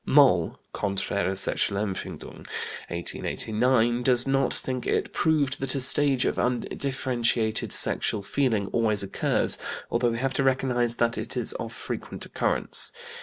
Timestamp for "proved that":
5.13-5.75